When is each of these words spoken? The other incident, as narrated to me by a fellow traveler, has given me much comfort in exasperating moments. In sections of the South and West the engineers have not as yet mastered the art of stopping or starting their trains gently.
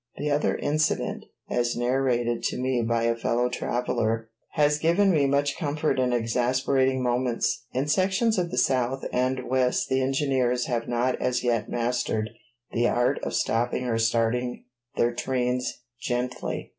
The 0.17 0.31
other 0.31 0.55
incident, 0.55 1.25
as 1.47 1.75
narrated 1.77 2.41
to 2.45 2.57
me 2.57 2.81
by 2.81 3.03
a 3.03 3.15
fellow 3.15 3.49
traveler, 3.49 4.31
has 4.53 4.79
given 4.79 5.11
me 5.11 5.27
much 5.27 5.55
comfort 5.59 5.99
in 5.99 6.11
exasperating 6.11 7.03
moments. 7.03 7.65
In 7.71 7.87
sections 7.87 8.39
of 8.39 8.49
the 8.49 8.57
South 8.57 9.05
and 9.13 9.47
West 9.47 9.89
the 9.89 10.01
engineers 10.01 10.65
have 10.65 10.87
not 10.87 11.21
as 11.21 11.43
yet 11.43 11.69
mastered 11.69 12.31
the 12.71 12.87
art 12.87 13.19
of 13.21 13.35
stopping 13.35 13.85
or 13.85 13.99
starting 13.99 14.65
their 14.97 15.13
trains 15.13 15.71
gently. 16.01 16.69